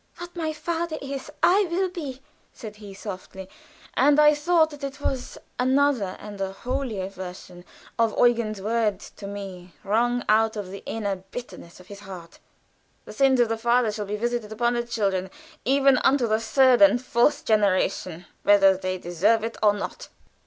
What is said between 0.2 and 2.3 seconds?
my father is I will be,"